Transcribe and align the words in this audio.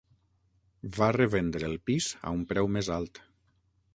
Va 0.95 1.09
revendre 1.17 1.69
el 1.73 1.77
pis 1.91 2.09
a 2.31 2.35
un 2.39 2.43
preu 2.53 2.73
més 2.79 2.89
alt. 2.99 3.23